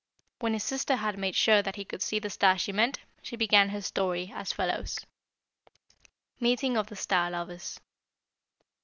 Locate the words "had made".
0.95-1.35